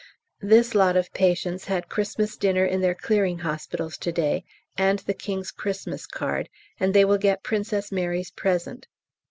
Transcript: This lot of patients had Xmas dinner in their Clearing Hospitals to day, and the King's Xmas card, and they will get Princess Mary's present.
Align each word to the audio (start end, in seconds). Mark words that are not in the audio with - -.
This 0.41 0.73
lot 0.73 0.97
of 0.97 1.13
patients 1.13 1.65
had 1.65 1.85
Xmas 1.93 2.35
dinner 2.35 2.65
in 2.65 2.81
their 2.81 2.95
Clearing 2.95 3.37
Hospitals 3.37 3.97
to 3.99 4.11
day, 4.11 4.43
and 4.75 4.97
the 4.97 5.13
King's 5.13 5.53
Xmas 5.55 6.07
card, 6.07 6.49
and 6.79 6.95
they 6.95 7.05
will 7.05 7.19
get 7.19 7.43
Princess 7.43 7.91
Mary's 7.91 8.31
present. 8.31 8.87